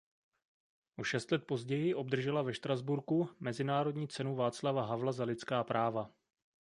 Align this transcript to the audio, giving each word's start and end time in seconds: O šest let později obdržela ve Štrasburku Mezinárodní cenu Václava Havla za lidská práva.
O 0.95 1.03
šest 1.03 1.31
let 1.31 1.45
později 1.47 1.95
obdržela 1.95 2.41
ve 2.41 2.53
Štrasburku 2.53 3.29
Mezinárodní 3.39 4.07
cenu 4.07 4.35
Václava 4.35 4.85
Havla 4.85 5.11
za 5.11 5.23
lidská 5.23 5.63
práva. 5.63 6.09